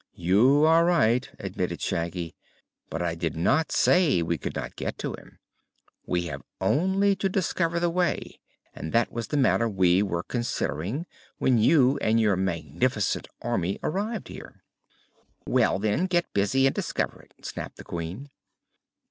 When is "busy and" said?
16.33-16.73